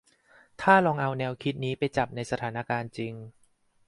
[0.61, 3.13] ถ้าลองเอาแนวคิดนี้ไปจับในสถานการณ์จริง